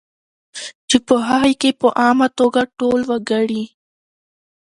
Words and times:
چې 0.89 0.97
په 1.07 1.15
هغې 1.27 1.53
کې 1.61 1.69
په 1.81 1.87
عامه 2.03 2.27
توګه 2.39 2.61
ټول 2.79 2.99
وګړي 3.09 3.63